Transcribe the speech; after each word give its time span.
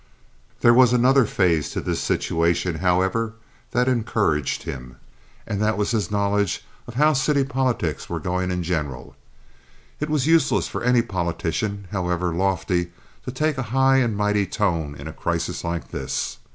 There 0.61 0.73
was 0.73 0.93
another 0.93 1.25
phase 1.25 1.69
to 1.73 1.79
this 1.79 1.99
situation, 1.99 2.79
however, 2.79 3.35
that 3.69 3.87
encouraged 3.87 4.63
him, 4.63 4.95
and 5.45 5.61
that 5.61 5.77
was 5.77 5.91
his 5.91 6.09
knowledge 6.09 6.65
of 6.87 6.95
how 6.95 7.13
city 7.13 7.43
politics 7.43 8.09
were 8.09 8.19
going 8.19 8.49
in 8.49 8.63
general. 8.63 9.15
It 9.99 10.09
was 10.09 10.25
useless 10.25 10.67
for 10.67 10.83
any 10.83 11.03
politician, 11.03 11.87
however 11.91 12.33
loftly, 12.33 12.89
to 13.25 13.31
take 13.31 13.59
a 13.59 13.69
high 13.77 13.97
and 13.97 14.17
mighty 14.17 14.47
tone 14.47 14.95
in 14.95 15.07
a 15.07 15.13
crisis 15.13 15.63
like 15.63 15.91
this. 15.91 16.39